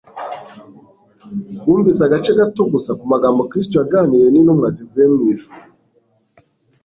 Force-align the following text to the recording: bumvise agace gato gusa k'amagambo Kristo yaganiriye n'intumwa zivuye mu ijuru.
bumvise 1.65 2.01
agace 2.03 2.31
gato 2.39 2.61
gusa 2.73 2.91
k'amagambo 2.97 3.41
Kristo 3.51 3.73
yaganiriye 3.75 4.27
n'intumwa 4.31 4.67
zivuye 4.75 5.05
mu 5.13 5.21
ijuru. 5.33 5.61